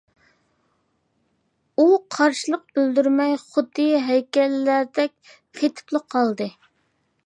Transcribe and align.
ئۇ 1.83 1.85
قارشىلىق 2.17 2.65
بىلدۈرمەي، 2.79 3.37
خۇددى 3.45 3.87
ھەيكەللەردەك 4.09 5.17
قېتىپلا 5.61 6.05
قالدى. 6.17 6.55